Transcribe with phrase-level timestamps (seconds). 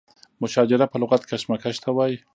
[0.43, 2.17] مشاجره په لغت کې کشمکش ته وایي.